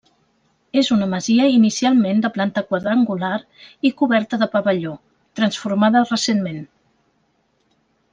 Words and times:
És 0.81 0.87
una 0.93 1.07
masia 1.11 1.43
inicialment 1.57 2.23
de 2.23 2.31
planta 2.37 2.63
quadrangular 2.71 3.33
i 3.89 3.93
coberta 3.99 4.39
de 4.45 4.47
pavelló, 4.55 4.95
transformada 5.41 6.03
recentment. 6.09 6.59